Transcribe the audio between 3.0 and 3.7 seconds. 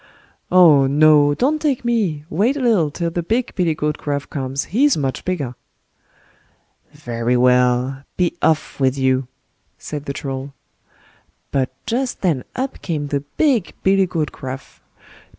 the big